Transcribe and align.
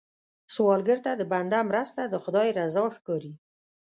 سوالګر 0.53 0.99
ته 1.05 1.11
د 1.15 1.21
بنده 1.31 1.59
مرسته، 1.69 2.01
د 2.07 2.15
خدای 2.23 2.47
رضا 2.59 2.85
ښکاري 2.97 3.33